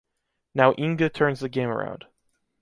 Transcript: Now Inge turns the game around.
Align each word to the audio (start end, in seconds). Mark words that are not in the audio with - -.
Now 0.55 0.71
Inge 0.79 1.13
turns 1.13 1.41
the 1.41 1.47
game 1.49 1.69
around. 1.69 2.05